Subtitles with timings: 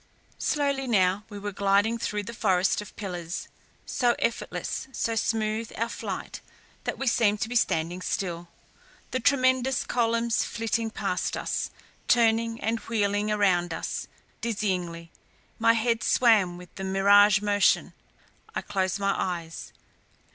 [0.39, 3.47] Slowly now we were gliding through the forest of pillars;
[3.85, 6.41] so effortless, so smooth our flight
[6.85, 8.47] that we seemed to be standing still,
[9.11, 11.69] the tremendous columns flitting past us,
[12.07, 14.07] turning and wheeling around us,
[14.41, 15.11] dizzyingly.
[15.59, 17.93] My head swam with the mirage motion,
[18.55, 19.71] I closed my eyes.